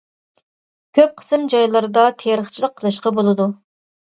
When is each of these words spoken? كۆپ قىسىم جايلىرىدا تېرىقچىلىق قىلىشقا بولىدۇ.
كۆپ 0.99 1.13
قىسىم 1.21 1.45
جايلىرىدا 1.55 2.07
تېرىقچىلىق 2.25 2.77
قىلىشقا 2.81 3.17
بولىدۇ. 3.21 3.51